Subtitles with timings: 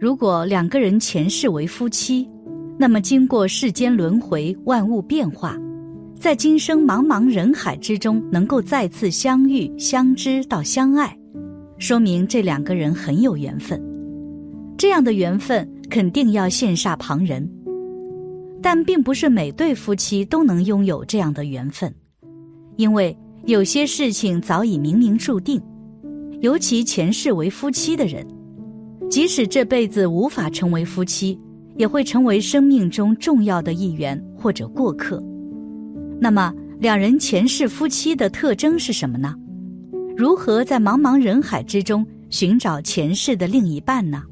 [0.00, 2.26] 如果两个人前世为夫妻，
[2.78, 5.54] 那么经过世间轮回、万物变化，
[6.18, 11.14] 在今生茫茫人海之中能够再次相遇、相知到相爱，
[11.76, 13.78] 说明这两个人很有缘分。
[14.78, 17.46] 这样的缘分肯定要羡煞旁人，
[18.62, 21.94] 但并不是每对夫妻都能拥有这样的缘分，
[22.76, 23.14] 因为
[23.44, 25.60] 有些事情早已冥冥注定，
[26.40, 28.26] 尤其前世为夫妻的人。
[29.10, 31.36] 即使这辈子无法成为夫妻，
[31.76, 35.20] 也会成为生命中重要的一员或者过客。
[36.20, 39.34] 那么，两人前世夫妻的特征是什么呢？
[40.16, 44.22] 如何在茫茫人海之中寻找前世的另一半呢？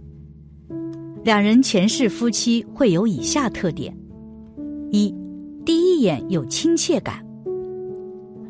[1.25, 3.93] 两人前世夫妻会有以下特点：
[4.93, 5.13] 一，
[5.65, 7.17] 第一眼有亲切感。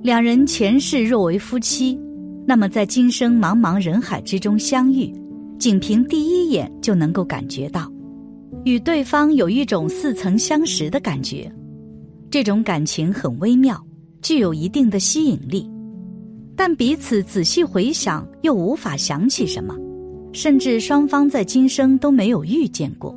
[0.03, 1.99] 两人前世若为夫妻，
[2.47, 5.11] 那么在今生茫茫人海之中相遇。
[5.59, 7.91] 仅凭第一眼就能够感觉到，
[8.65, 11.51] 与对方有一种似曾相识的感觉，
[12.31, 13.85] 这种感情很微妙，
[14.23, 15.69] 具有一定的吸引力，
[16.55, 19.75] 但彼此仔细回想又无法想起什么，
[20.33, 23.15] 甚至双方在今生都没有遇见过。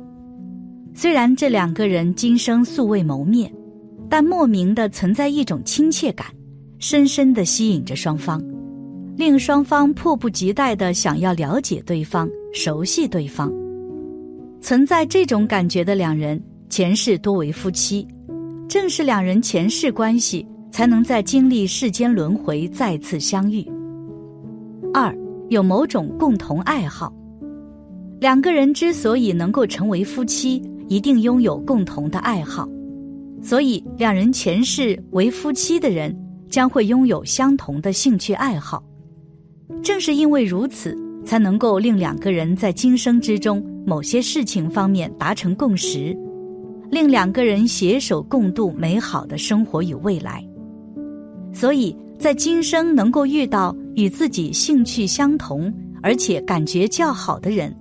[0.94, 3.50] 虽然这两个人今生素未谋面，
[4.10, 6.26] 但莫名的存在一种亲切感，
[6.78, 8.42] 深深的吸引着双方。
[9.16, 13.52] 令双方迫不及待的想要了解对方、熟悉对方。
[14.60, 18.06] 存在这种感觉的两人，前世多为夫妻，
[18.68, 23.66] 正是两人前世关系，才能在经历世间轮回再次相遇。
[24.94, 25.14] 二，
[25.50, 27.12] 有某种共同爱好。
[28.18, 32.68] 两个人之所以能够成为夫妻，一定拥有共同的爱好，
[33.42, 36.16] 所以两人前世为夫妻的人，
[36.48, 38.82] 将会拥有相同的兴趣爱好。
[39.80, 46.16] 正是因为如此，才能够令两个人在今生之中某些事情方面达成共识，
[46.90, 50.44] 令两个人携手共度美好的生活与未来。
[51.52, 55.72] 所以在今生能够遇到与自己兴趣相同
[56.02, 57.74] 而且感觉较好的人，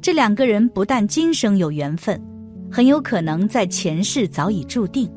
[0.00, 2.20] 这两个人不但今生有缘分，
[2.70, 5.10] 很有可能在前世早已注定，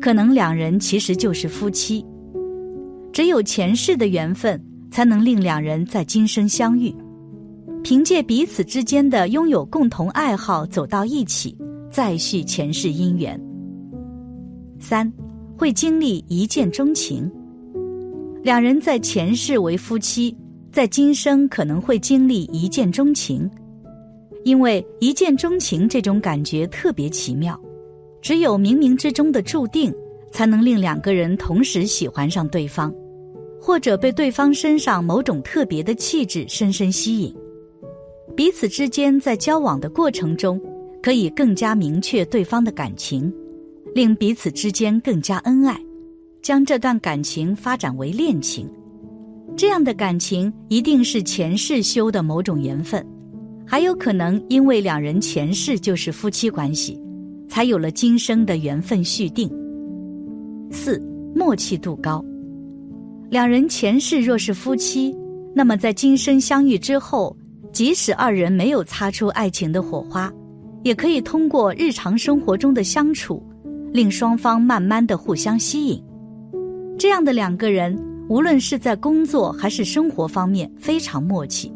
[0.00, 2.04] 可能两人其实就是夫妻。
[3.12, 4.60] 只有前世的缘分。
[4.92, 6.94] 才能令两人在今生相遇，
[7.82, 11.56] 凭借彼此之间的拥有共同爱好走到一起，
[11.90, 13.40] 再续前世姻缘。
[14.78, 15.10] 三，
[15.56, 17.28] 会经历一见钟情。
[18.42, 20.36] 两人在前世为夫妻，
[20.70, 23.50] 在今生可能会经历一见钟情，
[24.44, 27.58] 因为一见钟情这种感觉特别奇妙，
[28.20, 29.90] 只有冥冥之中的注定，
[30.30, 32.92] 才能令两个人同时喜欢上对方。
[33.64, 37.32] 或者被对方身上某种特别的气质深深吸引，
[38.34, 40.60] 彼此之间在交往的过程中，
[41.00, 43.32] 可以更加明确对方的感情，
[43.94, 45.80] 令彼此之间更加恩爱，
[46.42, 48.68] 将这段感情发展为恋情。
[49.56, 53.06] 这样的感情一定是前世修的某种缘分，
[53.64, 57.00] 还有可能因为两人前世就是夫妻关系，
[57.48, 59.48] 才有了今生的缘分续定。
[60.68, 61.00] 四，
[61.32, 62.24] 默契度高。
[63.32, 65.16] 两人前世若是夫妻，
[65.54, 67.34] 那么在今生相遇之后，
[67.72, 70.30] 即使二人没有擦出爱情的火花，
[70.82, 73.42] 也可以通过日常生活中的相处，
[73.90, 75.98] 令双方慢慢的互相吸引。
[76.98, 77.98] 这样的两个人，
[78.28, 81.72] 无论是在工作还是生活方面非常默契，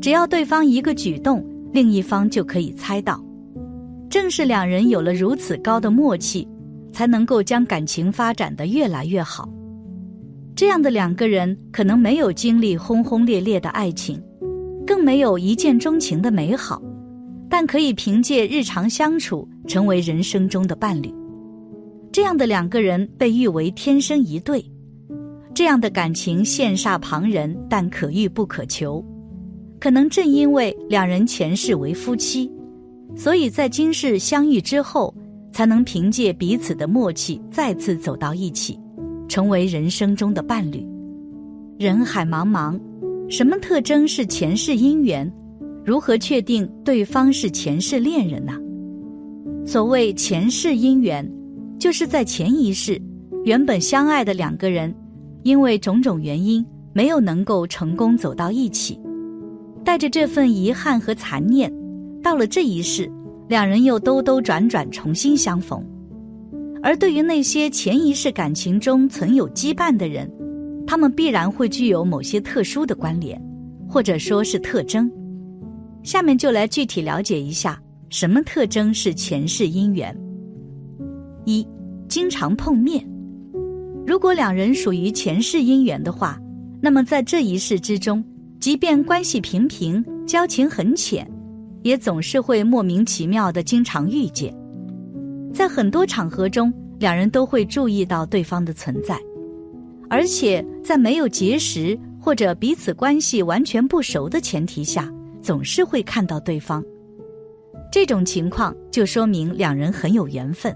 [0.00, 3.20] 只要对方一个举动，另一方就可以猜到。
[4.08, 6.46] 正是两人有了如此高的默契，
[6.92, 9.52] 才能够将感情发展的越来越好。
[10.58, 14.20] 这样的两个人可能没有经历轰轰烈烈的爱情，
[14.84, 16.82] 更没有一见钟情的美好，
[17.48, 21.14] 但可以凭借日常相处成为人生中的伴侣。
[22.10, 24.60] 这样的两个人被誉为天生一对，
[25.54, 29.00] 这样的感情羡煞旁人，但可遇不可求。
[29.78, 32.50] 可能正因为两人前世为夫妻，
[33.14, 35.14] 所以在今世相遇之后，
[35.52, 38.76] 才能凭借彼此的默契再次走到一起。
[39.28, 40.84] 成为人生中的伴侣，
[41.78, 42.80] 人海茫茫，
[43.28, 45.30] 什么特征是前世姻缘？
[45.84, 48.54] 如何确定对方是前世恋人呢？
[49.66, 51.30] 所谓前世姻缘，
[51.78, 53.00] 就是在前一世
[53.44, 54.94] 原本相爱的两个人，
[55.42, 58.98] 因为种种原因没有能够成功走到一起，
[59.84, 61.72] 带着这份遗憾和残念，
[62.22, 63.10] 到了这一世，
[63.46, 65.84] 两人又兜兜转转重新相逢。
[66.88, 70.26] 而对于那些前一世感情中存有羁绊的人，
[70.86, 73.38] 他们必然会具有某些特殊的关联，
[73.86, 75.12] 或者说是特征。
[76.02, 80.18] 下面就来具体了解一下什么特征是前世姻缘。
[81.44, 81.62] 一、
[82.08, 83.06] 经常碰面。
[84.06, 86.40] 如果两人属于前世姻缘的话，
[86.80, 88.24] 那么在这一世之中，
[88.60, 91.30] 即便关系平平、交情很浅，
[91.82, 94.56] 也总是会莫名其妙的经常遇见。
[95.58, 99.20] 在很多场合中，两人都会注意到对方的存在，
[100.08, 105.12] 而且在没有结识或者彼此关系完全不熟的前提下，
[105.42, 106.80] 总是会看到对方。
[107.90, 110.72] 这种情况就说明两人很有缘分，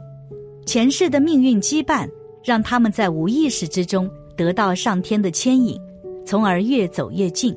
[0.66, 2.08] 前世的命运羁绊
[2.42, 5.80] 让他们在无意识之中得到上天的牵引，
[6.26, 7.54] 从而越走越近。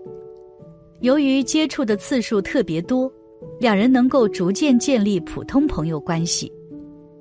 [0.99, 3.11] 由于接触的次数特别多，
[3.59, 6.51] 两人能够逐渐建立普通朋友关系。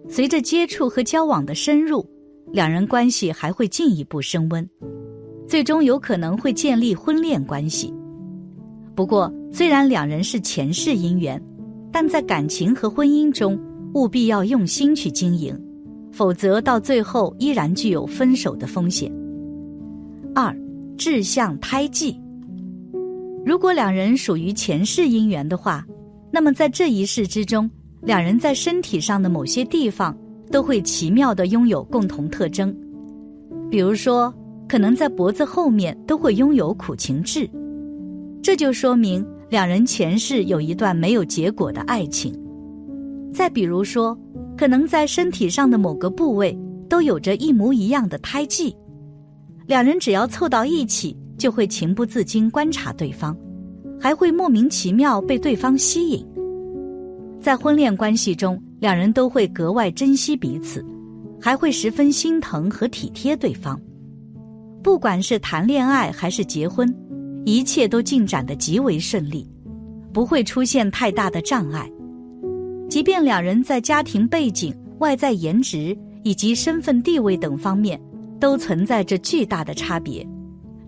[0.08, 2.06] 随着接触和交往的深入，
[2.52, 4.68] 两人关系还会进一步升温，
[5.48, 7.92] 最终有可能会建立婚恋关系。
[8.94, 11.42] 不过，虽然两人是前世姻缘，
[11.90, 13.58] 但在感情和婚姻中
[13.94, 15.58] 务必要用心去经营，
[16.12, 19.10] 否则到最后依然具有分手的风险。
[20.34, 20.54] 二，
[20.96, 22.20] 志向胎记。
[23.44, 25.84] 如果两人属于前世姻缘的话，
[26.30, 27.68] 那么在这一世之中。
[28.04, 30.16] 两人在身体上的某些地方
[30.50, 32.74] 都会奇妙的拥有共同特征，
[33.70, 34.32] 比如说，
[34.68, 37.48] 可能在脖子后面都会拥有苦情痣，
[38.42, 42.38] 这就说明两人前世有一段没有结果的爱情。
[43.32, 44.16] 再比如说，
[44.56, 46.56] 可能在身体上的某个部位
[46.88, 48.76] 都有着一模一样的胎记，
[49.66, 53.34] 两人只要凑到一起，就会情不自禁观察对方，
[53.98, 56.24] 还会莫名其妙被对方吸引。
[57.44, 60.82] 在婚恋关系中，两人都会格外珍惜彼此，
[61.38, 63.78] 还会十分心疼和体贴对方。
[64.82, 66.90] 不管是谈恋爱还是结婚，
[67.44, 69.46] 一切都进展得极为顺利，
[70.10, 71.86] 不会出现太大的障碍。
[72.88, 78.00] 即便两人在家庭背景、外在颜值以及身份地位等方面
[78.40, 80.26] 都存在着巨大的差别，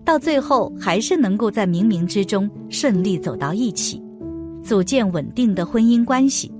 [0.03, 4.03] 到最后还是能够在冥冥之中顺利走到一起。
[4.67, 6.51] 组建稳定的婚姻关系，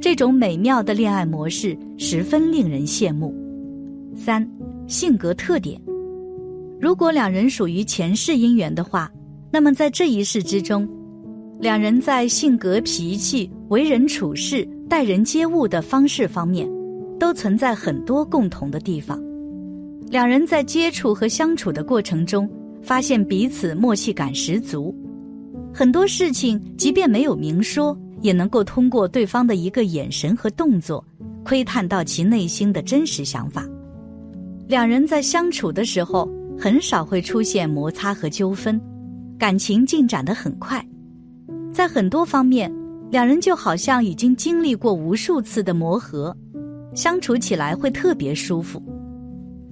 [0.00, 3.32] 这种美妙的恋爱模式十分令人羡慕。
[4.16, 4.44] 三、
[4.88, 5.80] 性格特点，
[6.80, 9.08] 如果两人属于前世姻缘的话，
[9.52, 10.88] 那么在这一世之中，
[11.60, 16.68] 两人在性格、脾气、为人处事、待人接物的方式方面，
[17.16, 19.22] 都存在很多共同的地方。
[20.08, 22.50] 两人在接触和相处的过程中，
[22.82, 24.92] 发现彼此默契感十足。
[25.72, 31.04] 很多事情，即便没有明说，也能够通过对方的一个眼神和动作，
[31.44, 33.64] 窥探到其内心的真实想法。
[34.66, 36.28] 两人在相处的时候，
[36.58, 38.80] 很少会出现摩擦和纠纷，
[39.38, 40.84] 感情进展得很快。
[41.72, 42.70] 在很多方面，
[43.10, 46.36] 两人就好像已经经历过无数次的磨合，
[46.94, 48.82] 相处起来会特别舒服。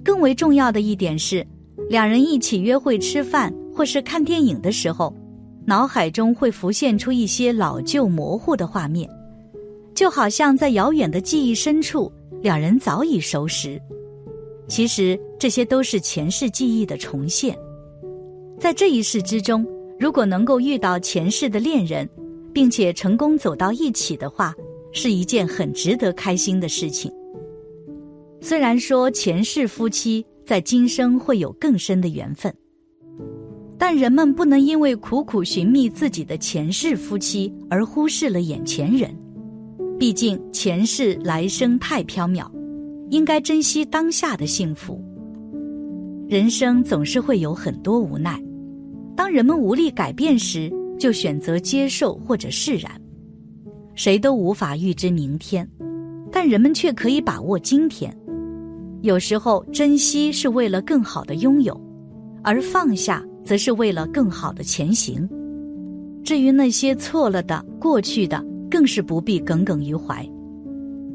[0.05, 1.45] 更为重要的一点是，
[1.91, 5.13] 两人一起约会、吃饭或是看电影的时候。
[5.69, 9.07] 脑海中会浮现出一些老旧模糊的画面，
[9.95, 12.11] 就好像在遥远的记忆深处，
[12.41, 13.79] 两人早已熟识。
[14.67, 17.55] 其实这些都是前世记忆的重现。
[18.59, 19.63] 在这一世之中，
[20.01, 22.09] 如果能够遇到前世的恋人，
[22.51, 24.55] 并且成功走到一起的话，
[24.91, 27.13] 是一件很值得开心的事情。
[28.41, 32.51] 虽然说前世夫妻在今生会有更深的缘分。
[33.79, 39.17] 但人们不能因为苦苦寻觅自己的前世夫妻而忽视了眼前人，
[39.99, 42.51] 毕竟前世来生太缥缈，
[43.11, 45.01] 应该珍惜当下的幸福。
[46.29, 48.43] 人生总是会有很多无奈，
[49.17, 52.91] 当人们无力改变时，就选择接受或者释然。
[53.95, 55.67] 谁都无法预知明天，
[56.31, 58.15] 但人们却可以把握今天。
[59.03, 61.81] 有时候珍惜是为了更好的拥有，
[62.43, 63.25] 而放下。
[63.45, 65.29] 则是为了更好的前行。
[66.25, 70.29] 至于那些错了的、过去的，更是不必耿耿于怀。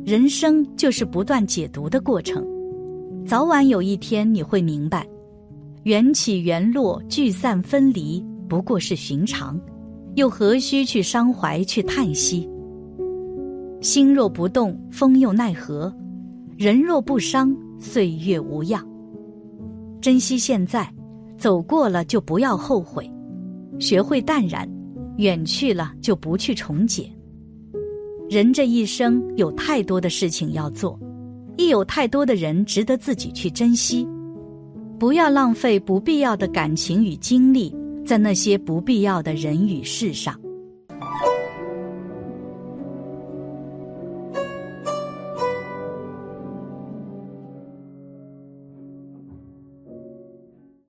[0.06, 2.46] 人生就是不断解读的过程，
[3.26, 5.08] 早晚有一天你会明白，
[5.84, 9.60] 缘起缘落，聚散分离，不过是寻常，
[10.16, 12.50] 又何须去伤怀，去叹息？
[13.82, 15.94] 心若不动，风又奈何？
[16.58, 18.86] 人若不伤，岁月无恙。
[20.02, 20.92] 珍惜现在，
[21.44, 23.12] 走过了就不要后悔，
[23.78, 24.66] 学会淡然，
[25.18, 27.12] 远去了就不去重解。
[28.30, 30.98] 人这一生有太多的事情要做，
[31.58, 34.08] 亦有太多的人值得自己去珍惜。
[34.98, 40.40] 不要浪费不必要的感情与精力在那些不必要的人与事上。